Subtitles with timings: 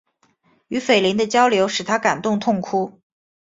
[0.69, 2.99] 与斐琳的交流使他感动痛哭。